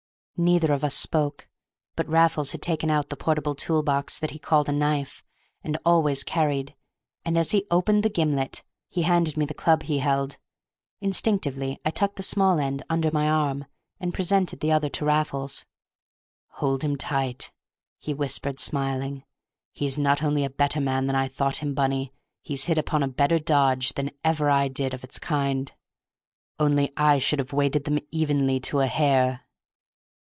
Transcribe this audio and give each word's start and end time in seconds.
Neither 0.43 0.73
of 0.73 0.83
us 0.83 0.95
spoke. 0.95 1.47
But 1.95 2.09
Raffles 2.09 2.51
had 2.51 2.63
taken 2.63 2.89
out 2.89 3.09
the 3.09 3.15
portable 3.15 3.53
tool 3.53 3.83
box 3.83 4.17
that 4.17 4.31
he 4.31 4.39
called 4.39 4.67
a 4.67 4.71
knife, 4.71 5.23
and 5.63 5.77
always 5.85 6.23
carried, 6.23 6.73
and 7.23 7.37
as 7.37 7.51
he 7.51 7.67
opened 7.69 8.01
the 8.01 8.09
gimlet 8.09 8.63
he 8.89 9.03
handed 9.03 9.37
me 9.37 9.45
the 9.45 9.53
club 9.53 9.83
he 9.83 9.99
held. 9.99 10.37
Instinctively 10.99 11.79
I 11.85 11.91
tucked 11.91 12.15
the 12.15 12.23
small 12.23 12.57
end 12.57 12.81
under 12.89 13.11
my 13.11 13.29
arm, 13.29 13.65
and 13.99 14.15
presented 14.15 14.61
the 14.61 14.71
other 14.71 14.89
to 14.89 15.05
Raffles. 15.05 15.67
"Hold 16.53 16.83
him 16.83 16.95
tight," 16.97 17.51
he 17.99 18.11
whispered, 18.11 18.59
smiling. 18.59 19.23
"He's 19.71 19.99
not 19.99 20.23
only 20.23 20.43
a 20.43 20.49
better 20.49 20.81
man 20.81 21.05
than 21.05 21.15
I 21.15 21.27
thought 21.27 21.57
him, 21.57 21.75
Bunny; 21.75 22.13
he's 22.41 22.65
hit 22.65 22.79
upon 22.79 23.03
a 23.03 23.07
better 23.07 23.37
dodge 23.37 23.93
than 23.93 24.09
ever 24.23 24.49
I 24.49 24.69
did, 24.69 24.95
of 24.95 25.03
its 25.03 25.19
kind. 25.19 25.71
Only 26.59 26.91
I 26.97 27.19
should 27.19 27.37
have 27.37 27.53
weighted 27.53 27.83
them 27.83 27.99
evenly—to 28.09 28.79
a 28.79 28.87
hair." 28.87 29.41